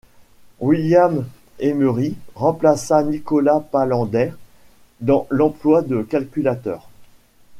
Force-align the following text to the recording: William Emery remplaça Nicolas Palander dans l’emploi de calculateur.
William 0.59 1.27
Emery 1.59 2.15
remplaça 2.33 3.03
Nicolas 3.03 3.59
Palander 3.59 4.33
dans 4.99 5.27
l’emploi 5.29 5.83
de 5.83 6.01
calculateur. 6.01 6.89